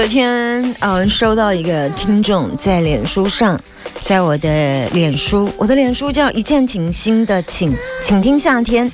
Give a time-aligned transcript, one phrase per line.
[0.00, 3.60] 昨天，嗯，收到一个听众在脸书上，
[4.02, 8.90] 在我的脸书，我的脸书叫一见倾心的请，请听夏天。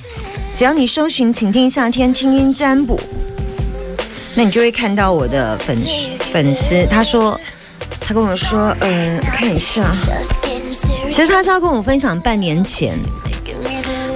[0.53, 2.99] 只要你搜寻“请听夏天听音占卜”，
[4.35, 6.85] 那你就会看到我的粉丝粉丝。
[6.91, 7.39] 他说，
[8.01, 9.89] 他跟我说，嗯，看一下，
[11.09, 12.99] 其实他是要跟我分享半年前，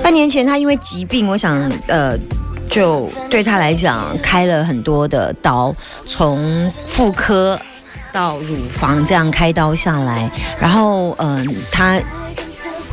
[0.04, 2.18] 半年前他因为疾病，我想，呃。
[2.72, 5.76] 就对他来讲，开了很多的刀，
[6.08, 7.60] 从妇科
[8.14, 12.02] 到乳房这样开刀下来，然后嗯，他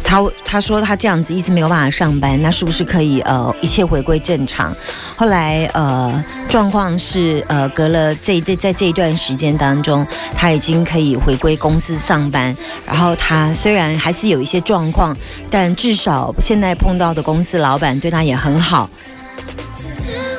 [0.03, 4.75] 他他说他这样子一直没有办法上班，那是不是可以呃一切回归正常？
[5.15, 10.05] 后来呃状况是呃隔了这这在这一段时间当中，
[10.35, 12.53] 他已经可以回归公司上班，
[12.85, 15.17] 然后他虽然还是有一些状况，
[15.49, 18.91] 但至少现在碰到的公司老板对他也很好。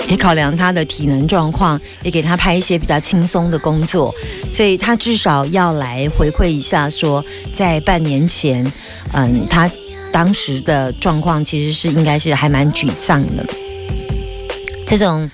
[0.09, 4.13] 也考量他的体能状况，也给他拍一些比较轻松的工作，
[4.51, 8.69] 所以他至少要来回馈一下，说在半年前，
[9.13, 9.69] 嗯，他
[10.11, 13.45] 当时的状况其实是应该是还蛮沮丧的，
[14.85, 15.29] 这种。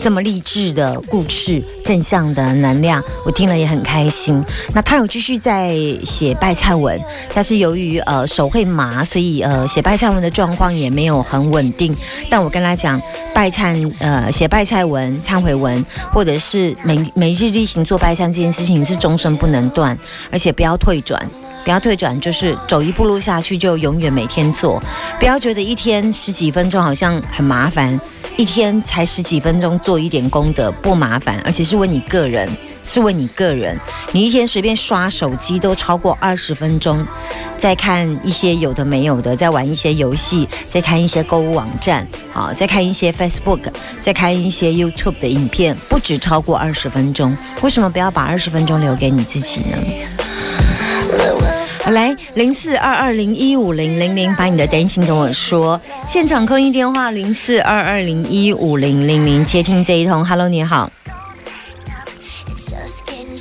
[0.00, 4.42] 这么励志的故事，正向的能量，我听了也很开心。
[4.74, 7.00] 那他有继续在写拜菜文，
[7.32, 11.96] 但是由于呃手会麻，所以呃写拜菜文的状况也没有很稳定。
[12.28, 13.00] 但我跟他讲，
[13.34, 19.98] 拜忏呃写拜菜文、忏悔文，或者是每每日例行做拜忏这件事情是终身不能断，
[20.30, 21.28] 而且不要退转。
[21.64, 24.80] 不要退转，就是走一步路下去就永远每天做。
[25.18, 27.98] 不要觉得一天十几分钟好像很麻烦，
[28.36, 32.48] 一天才十几分钟做一点功德不麻烦，而且是为你个人，
[32.84, 33.78] 是为你个人。
[34.12, 37.04] 你一天随便刷手机都超过二十分钟，
[37.56, 47.34] 再看一些有的没有的，再玩一些游戏，再看一些购物网站，好，再看一些 Facebook，再看一些 YouTube 的影片，不止超过二十分钟。
[47.62, 49.78] 为什么不要把二十分钟留给你自己呢？
[51.90, 55.78] 来零四二二零一五零零零，把你的担心跟我说。
[56.06, 60.24] 现场扣音电话零四二二零一五零零零，接听这一通。
[60.24, 60.90] Hello，你好。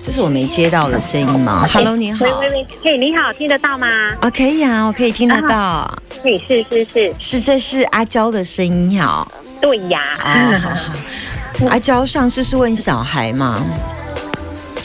[0.06, 2.26] 这是我没接到的声音吗？Hello，你好。
[2.26, 3.88] 喂喂喂，嘿，你好，听得到吗？
[4.20, 5.90] 啊，可以啊，我可以听得到。
[6.22, 9.32] 嘿，是是是，是这是阿娇的声音好。
[9.62, 10.02] 对呀。
[10.22, 10.92] 啊，好好
[11.72, 13.64] 阿娇上次是问小孩吗？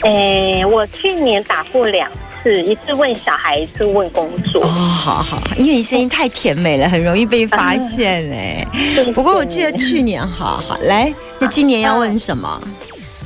[0.03, 2.09] 诶，我去年打过两。
[2.41, 4.63] 是一次问小孩，一次问工作。
[4.63, 8.65] 哦，好好，因为你声音太甜美了，很容易被发现哎。
[9.13, 12.61] 不过我记得去年，好好来，那今年要问什么？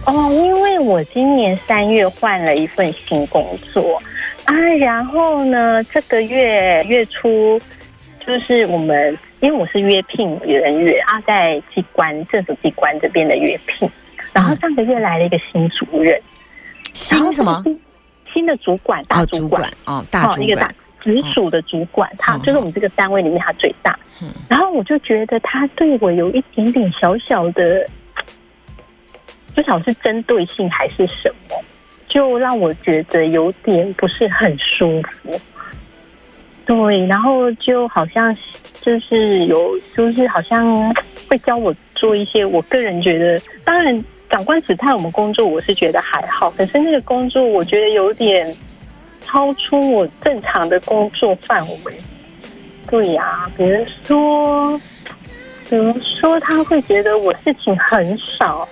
[0.05, 4.01] 哦，因为我今年三月换了一份新工作
[4.45, 7.59] 啊，然后呢，这个月月初
[8.25, 13.89] 就是我们，因为我是约聘人员啊，在机关政府机关这边的约聘，
[14.33, 16.19] 然后上个月来了一个新主任，
[16.93, 17.63] 新什么？
[18.33, 20.71] 新的主管，大主管哦，大主管，一个大
[21.01, 23.97] 直属的主管，他就是我们这个单位里面他最大。
[24.47, 27.85] 然后我就觉得他对我有一点点小小的，
[29.53, 31.61] 不晓得是针对性还是什么，
[32.07, 35.39] 就让我觉得有点不是很舒服。
[36.65, 38.35] 对，然后就好像
[38.81, 40.93] 就是有，就是好像
[41.29, 44.03] 会教我做一些，我个人觉得，当然。
[44.33, 46.49] 长官指派我们工作，我是觉得还好。
[46.57, 48.51] 可是那个工作，我觉得有点
[49.21, 51.93] 超出我正常的工作范围。
[52.89, 54.81] 对呀，比如说，
[55.69, 58.67] 比如说他会觉得我事情很少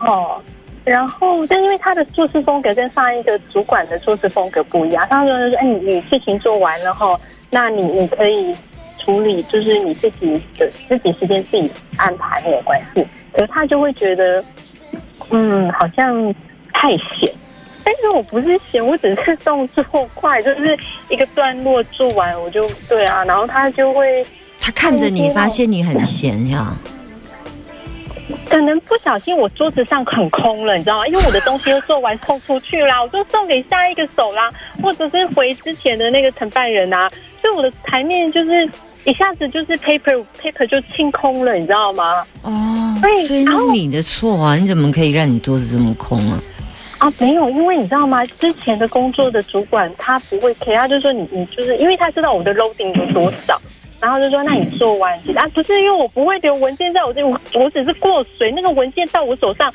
[0.00, 0.38] 哦。
[0.84, 7.18] 然后，但因为他的做事风格跟上一个主管的做事风格不一样，他说：“哎，你你事情做完了后，
[7.48, 8.54] 那你你可以
[9.02, 13.02] 处理，就是你自己的自己时间自己安排没有关系。”
[13.32, 14.44] 可是他就会觉得。
[15.30, 16.34] 嗯，好像
[16.72, 17.32] 太闲，
[17.84, 19.84] 但是我不是闲，我只是动作
[20.14, 20.78] 快，就是
[21.08, 24.24] 一个段落做完我就对啊，然后他就会，
[24.60, 26.76] 他看着你，发现你很闲呀，
[28.48, 31.06] 可能不小心我桌子上很空了，你知道吗？
[31.06, 34.50] 因为我的东西都做完送出去啦，我就送给下一个手啦，
[34.82, 37.10] 或者是回之前的那个承办人啊，
[37.40, 38.68] 所以我的台面就是
[39.04, 42.24] 一下子就是 paper paper 就清空了，你知道吗？
[42.42, 44.56] 哦对，所以那是你的错啊！
[44.56, 46.42] 你怎么可以让你桌子这么空啊？
[46.98, 48.24] 啊，没有，因为你知道吗？
[48.26, 53.60] 之前的工作的主管他不会 care，他就说你你就是因为他知道我的 loading 有多少，
[53.98, 59.72] 然后就说那你做完啊，不是因为我不会留文件在我这，我我只是过水，那个文件到我手上，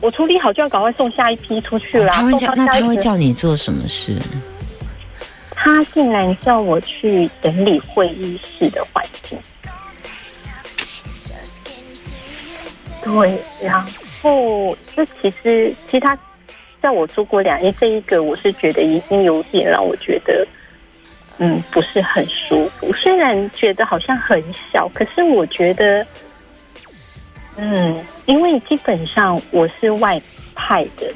[0.00, 2.06] 我处理好就要赶快送下一批出去了。
[2.06, 4.16] 哦他会送叫那他会叫你做什么事？
[5.54, 9.38] 他竟然叫我去整理会议室的环境。
[13.02, 13.84] 对，然
[14.22, 16.16] 后这其实其实他
[16.80, 20.46] 在我做过两页，这一个我是觉得已经有点让我觉得，
[21.38, 22.92] 嗯，不是很舒服。
[22.92, 26.06] 虽然觉得好像很小，可是我觉得，
[27.56, 30.20] 嗯，因为基本上我是外
[30.54, 31.12] 派的，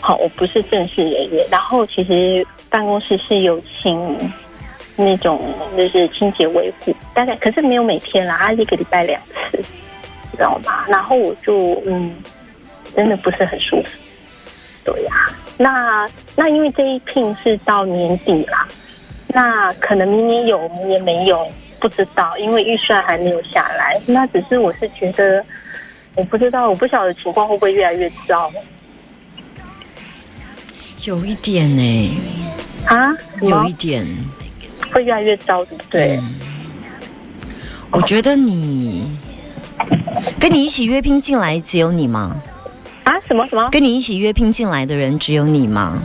[0.00, 1.46] 好，我不是正式人员。
[1.50, 4.18] 然后其实办公室是有请
[4.96, 9.62] 那种就是清洁维护，大概可是没有每天啦，啊，一个礼拜两次，
[10.40, 10.86] 知道吗？
[10.88, 12.16] 然后我就嗯，
[12.96, 13.88] 真的不是很舒服。
[14.82, 15.12] 对呀、
[15.58, 18.66] 那那因为这一聘是到年底啦，
[19.28, 21.46] 那可能明年有，明年没有，
[21.78, 24.00] 不知道，因为预算还没有下来。
[24.06, 25.44] 那只是我是觉得，
[26.14, 28.50] 我不知道，我不晓得情况会不会越来越糟
[31.04, 32.18] 有一点呢、
[32.86, 33.14] 啊？
[33.42, 34.06] 有一点。
[34.90, 36.16] 会越来越糟，对不对？
[36.16, 36.34] 嗯
[37.92, 39.18] 我觉得你
[40.38, 42.36] 跟你一起约聘进来只有你吗？
[43.04, 43.14] 啊？
[43.26, 43.68] 什么什么？
[43.70, 46.02] 跟你一起约聘进来的人只有你吗？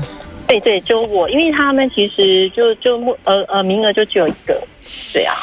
[0.47, 4.61] 对对，就我，因为他们其实就就目呃呃名额就只有一个，
[5.11, 5.35] 对啊。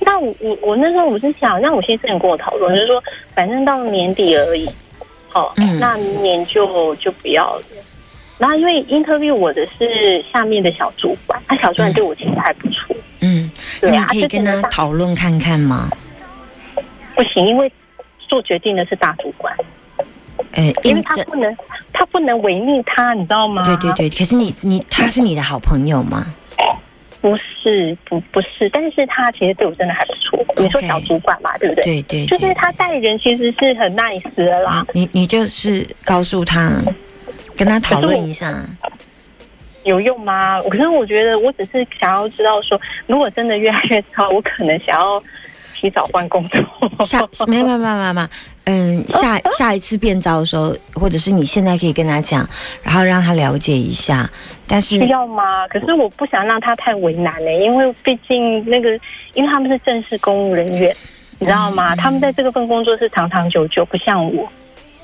[0.00, 3.02] 那我我我那时候我是想，那我先生也跟我讨论，就是说
[3.34, 4.68] 反正到年底而已，
[5.28, 7.62] 好、嗯那明年就就不要了。
[8.38, 13.50] 然后因为 interview 我的是下面的小主管，他小主管对我其实还不错，嗯，
[13.82, 15.90] 那对啊你可以跟他讨论看看吗？
[17.16, 17.72] 不行，因为
[18.28, 19.52] 做决定的是大主管，
[20.52, 21.56] 呃，因为，他不能
[21.92, 23.64] 他不能违逆他，你知道吗？
[23.64, 26.26] 对对对，可是你你他是你的好朋友吗？
[27.22, 30.38] 不是不不是，但是他其实对我真的还不错。
[30.58, 31.82] 你说小主管嘛，对不对？
[31.84, 34.86] 对对对，就是他待人其实是很 nice 的啦。
[34.92, 36.70] 你你就是告诉他，
[37.56, 38.64] 跟他讨论一下。
[39.82, 40.60] 有用吗？
[40.62, 45.22] 可是我觉得我只是想要知道说，如果真的越来越糟，我可能想要
[45.78, 46.60] 提早换工作。
[47.04, 48.28] 下没有没有没有没有
[48.64, 52.48] 嗯，下下一次变招的时候，或者是你现在可以跟他讲，
[52.82, 54.28] 然后让他了解一下。
[54.66, 55.68] 但是需要吗？
[55.68, 58.90] 可是我不想让他太为难呢、因为毕竟那个，
[59.34, 60.94] 因为他们是正式公务人员，
[61.38, 61.94] 你知道吗？
[61.94, 64.48] 他们在这个份工作是长长久久，不像我。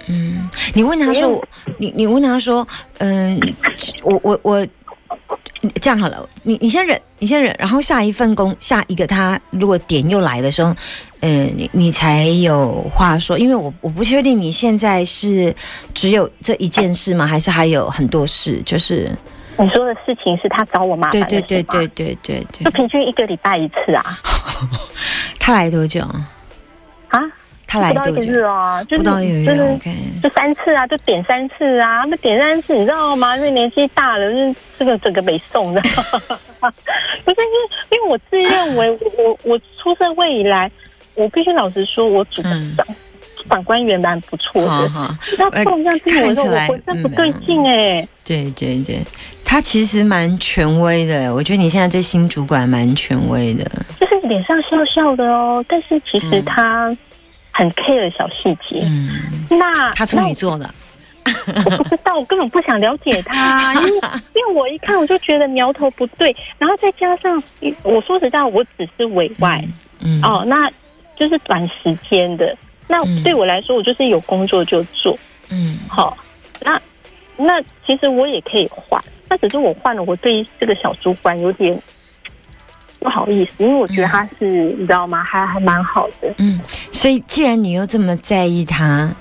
[0.09, 1.41] 嗯，你问他说，
[1.79, 2.67] 你你问他说，
[2.99, 3.41] 嗯，
[4.03, 4.67] 我我我
[5.81, 10.75] 这样好了，你你先忍，你先忍，然后下一份工，下一个他如果点又来的时候，
[11.21, 15.55] 嗯，你你才有话说，因为我我不确定你现在是
[15.95, 19.11] 只有这一件事吗，还是还有很多事，就是
[19.59, 24.19] 你说的事情是他找我麻烦对对对对对对对就，平均一个礼拜一次啊
[25.39, 26.01] 他来多久？
[27.09, 27.21] 啊！
[27.73, 28.33] 他来不到一个多久？
[28.33, 29.97] 月啊，就是不到一个月就是，OK。
[30.23, 33.35] 就三次啊，就点三次啊，那点三次，你知道吗？
[33.35, 35.81] 因为年纪大了，就是这个整个没送的。
[36.61, 40.71] 不是因为，因为我自认为我我我出社会以来，
[41.15, 42.87] 我必须老实说，我主嗯长
[43.37, 44.69] 主管官员蛮不错的。
[44.91, 48.99] 好好，那这种这样听我说，看起来我浑身不嗯对劲哎、对对对，
[49.43, 53.65] 他其实蛮权威的，我觉得你现在这新主管蛮权威的。
[53.99, 56.97] 就是脸上笑笑的哦，但是其实嗯他
[57.53, 58.81] 很 care 小细节。
[58.85, 60.69] 嗯，那他处女座的，
[61.65, 63.91] 我不知道，我根本不想了解他，因为
[64.35, 67.41] 因为我一看我就觉得苗头不对，然后再加上
[67.83, 69.63] 我说实在，我只是委外、
[70.01, 70.71] 嗯，哦，那
[71.17, 72.57] 就是短时间的。
[72.89, 73.23] 那嗯。
[73.23, 75.17] 对我来说，我就是有工作就做，
[75.51, 75.79] 嗯。
[75.89, 76.17] 好、
[76.61, 76.81] 那
[77.37, 81.81] 那其实我也可以换，那只是我换了，我对这个小主管有点
[83.03, 84.47] 不好意思，因为我觉得他是、
[84.79, 86.33] 你知道吗，还还蛮好的。
[86.39, 89.13] 嗯，所以既然你又这么在意他，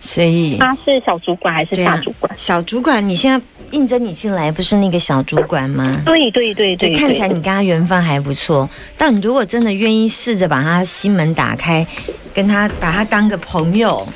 [0.00, 2.32] 所以他是小主管还是大主管？
[2.36, 6.02] 小主管，你现在应征你进来不是那个小主管吗？
[6.06, 11.86] 对对对对，看起来你跟他缘分还不错，但你如果真的愿意试着把他心门打开，
[12.34, 14.06] 跟他把他当个朋友，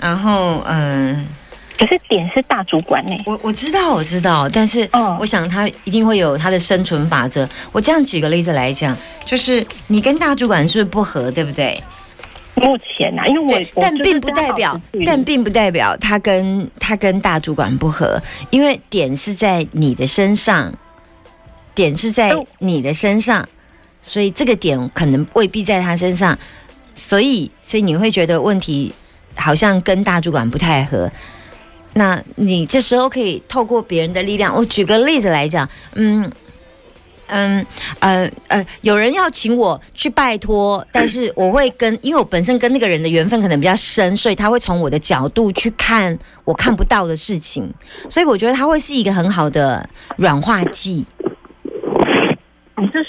[0.00, 1.26] 然后嗯。
[1.80, 7.48] 可是点是大主管呢、我我知道，我知道，但是嗯我想他一定会有他的生存法则。
[7.72, 8.94] 我这样举个例子来讲，
[9.24, 11.82] 就是你跟大主管是不合，对不对？
[12.56, 20.70] 目前啊，因为我我但并不代表但并不代表他跟他跟大主管不合，因为点是在你的身上，
[21.74, 23.48] 点是在哦你的身上，
[24.02, 26.38] 所以这个点可能未必在他身上，
[26.94, 28.92] 所以所以你会觉得问题
[29.34, 31.10] 好像跟大主管不太合。
[31.94, 36.30] 那你这时候可以透过别人的力量，我举个例子来讲，嗯。
[37.32, 37.64] 嗯
[38.00, 47.72] 呃呃，有人要请我去拜托，但是我会跟，因为我本身跟那个人的缘分可能比较深，所以他会从我的角度去看我看不到的事情，
[48.08, 51.06] 所以我觉得他会是一个很好的软化剂。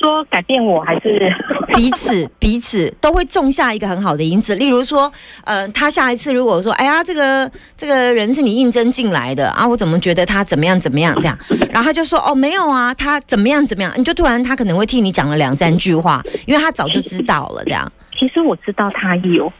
[0.01, 1.29] 说改变我还是
[1.75, 4.55] 彼此彼此都会种下一个很好的因子？
[4.55, 5.12] 例如说，
[5.46, 11.38] 呃，他下一次如果说，哎呀，这个这个人是你应征进来的啊，我怎么觉得他怎么样怎么样这样？
[11.70, 13.93] 然后他就说，哦，没有啊，他怎么样怎么样？
[13.96, 17.89] 你就突然他可能会替你讲了两三句话，因为他早就知道了这样。
[18.17, 19.51] 其实我知道他有，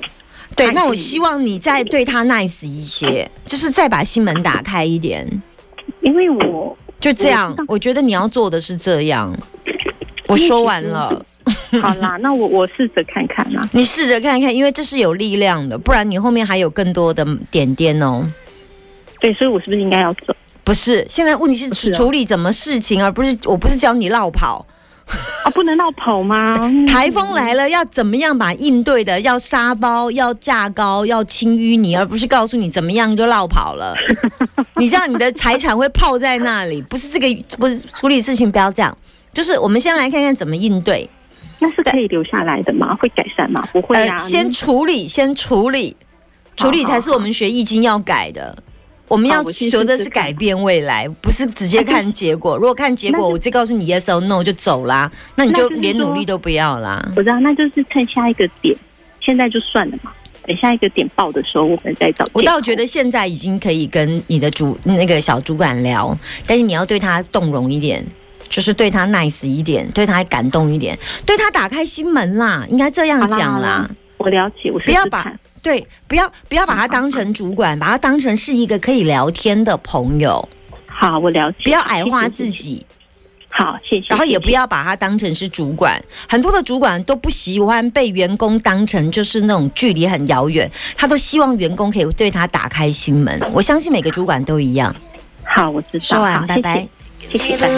[0.56, 5.28] 对，那我希望你再对他 nice 一些，就是再把心门打开一点，
[6.02, 9.36] 因为我就这样，我觉得你要做的是这样。
[10.32, 11.26] 我说完了，
[11.82, 13.68] 好啦，那我我试着看看啦。
[13.74, 18.26] 你试着看看，因为这是有力量的，不然你后面还有更多的点点哦。
[19.20, 20.36] 对，所以我是不是应该要走？
[20.64, 24.66] 不是，现在问题是处理怎么事情，而不是我不是教你绕跑
[25.44, 26.56] 啊，不能绕跑吗？
[26.88, 29.20] 台风来了要怎么样把应对的？
[29.22, 33.94] 要沙包，要架高，要轻淤泥，而不是告诉你怎么样就绕跑了。
[34.78, 38.96] 你这样你的财产会泡在那里，不是这个，不是处理事情不要这样。
[39.34, 41.10] 就是我们先来看看怎么应对，
[41.60, 42.96] 那是可以留下来的吗？
[42.96, 43.68] 会改善吗？
[43.72, 44.18] 不会啊。
[44.18, 45.96] 先处理，先处理，
[46.58, 48.58] 处理才是我们学易经要改的。
[49.08, 52.56] 我们要求的是改变未来，不是直接看结果。
[52.56, 57.02] 如果看结果，我就告诉你 yes or no 就走啦，那你就连努力都不要啦。
[57.18, 58.74] 我知道，那就是趁下一个点，
[59.20, 60.14] 现在就算了嘛。
[60.48, 62.26] 等下一个点爆的时候，我们再找。
[62.32, 68.06] 我倒觉得现在已经可以跟你的主那个小主管聊，但是你要对他动容一点。
[68.52, 73.90] 就是对他 nice 一点，对他感动一点，对他打开心门啦，应该这样讲啦。
[74.18, 80.48] 我了解，我不要把对，不要不要把他当成主管，把他当成是一个可以聊天的朋友。
[80.86, 81.58] 好，我了解。
[81.64, 82.86] 不要矮化自己。
[83.50, 84.06] 好，谢谢。
[84.10, 93.42] 然后也不要把他当成是主管，很多的主管都不喜欢被员工当成就是那种距离很遥远，他都希望员工可以对他打开心门。
[93.54, 94.96] 我相信每个主管都一样。
[95.44, 96.06] 好，我知道。
[96.06, 96.76] 说完，拜拜。
[96.76, 96.90] 谢谢，
[97.34, 97.72] 拜拜。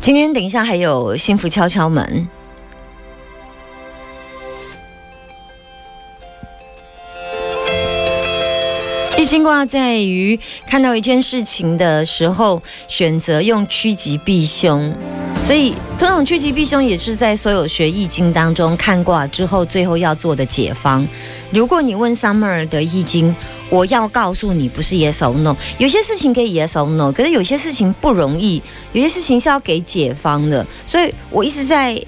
[0.00, 2.28] 今天等一下还有幸福敲敲门。
[9.18, 14.94] 一心卦在于看到一件事情的时候，选择用趋吉避凶。
[15.46, 21.06] 所以，通常趋吉避凶也是在所有学易经当中看卦之后，最后要做的解方。
[21.52, 23.32] 如果你问 Summer 的易经，
[23.70, 25.56] 我要告诉你，不是 Yes or No。
[25.78, 28.60] 有些事情可以 Yes or No，可是有些事情不容易，
[28.92, 30.66] 有些事情是要给解方的。
[30.84, 32.04] 所以我一直在。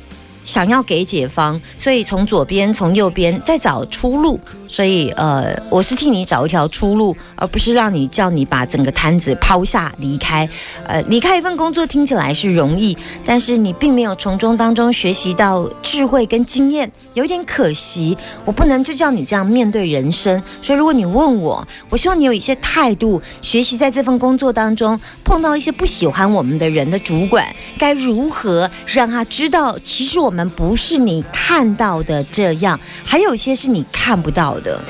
[0.49, 4.41] 想要给解方，所以从左边、从右边再找出路。
[4.67, 10.49] 所以，呃，我是替你找一条出路，而不是让你叫你把整个摊子抛下离开。
[10.87, 18.17] 呃，离开一份工作听起来是容易，但是你并没有从中当中学习到智慧跟经验，有点可惜。
[18.47, 20.43] 我不能就叫你这样面对人生。
[20.63, 27.47] 所以，如果你问我，我希望你有一些态度，学习在这份工作当中碰到一些不喜欢我们的人的主管，
[27.79, 30.38] 该如何让他知道，其实我们。
[30.39, 34.81] 们不是你看到的这样，还有一些是你看不到的，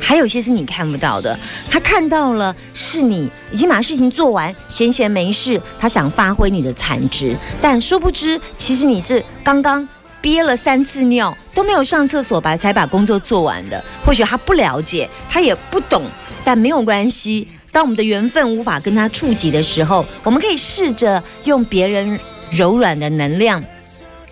[0.00, 1.38] 还有一些是你看不到的。
[1.70, 9.88] 他看到了，是你已经把事情做完，闲闲没事，他想发挥你的产值，但殊不知，其实你是刚刚
[10.20, 13.84] 憋了三次尿都没有上厕所吧，才把工作做完的。
[14.04, 16.02] 或许他不了解，他也不懂，
[16.44, 17.46] 但没有关系。
[17.70, 22.18] 当我们的缘分无法跟他触及的时候，我们可以试着用别人
[22.50, 23.62] 柔软的能量。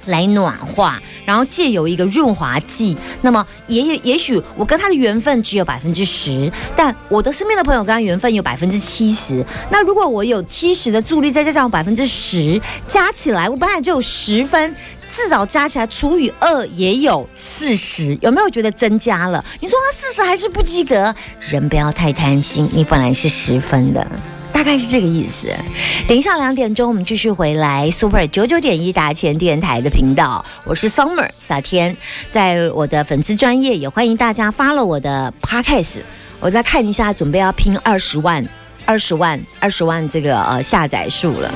[0.06, 2.96] 来暖化，然后借由一个润滑剂。
[3.22, 9.44] 那么，也也也许我跟他的缘分只有百分之十，但我的身边的朋友跟他缘分有百分之七十。
[9.70, 14.74] 那如果我有七十的助力，再加上百分之十，加起来我本来就有十分，
[15.08, 18.16] 至少加起来除以二也有四十。
[18.20, 19.44] 有没有觉得增加了？
[19.60, 21.14] 你说他四十还是不及格？
[21.40, 24.06] 人不要太贪心，你本来是十分的。
[24.66, 25.46] 大概是这个意思。
[26.08, 30.44] 等一下两点钟，我们继续回来 Super 九九点一达前电台的频道。
[30.64, 31.96] 我是 Summer 夏天，
[32.32, 36.00] 在我的粉丝专业也欢迎大家发了我的 Podcast。
[36.40, 38.44] 我再看一下，准备要拼二十万、
[38.84, 41.54] 二十万、二十万这个呃下载数了。